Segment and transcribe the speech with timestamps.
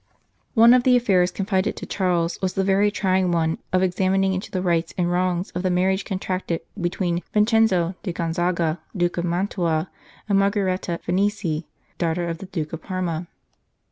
[0.55, 4.49] One of the affairs confided to Charles was the very trying one of examining into
[4.49, 9.25] the rights and wrongs of the marriage contracted between Vin cenzo di Gonzaga, Duke of
[9.25, 9.91] Mantua,
[10.27, 11.65] and Mar geretta Farnese,
[11.99, 13.27] daughter of the Duke of Parma.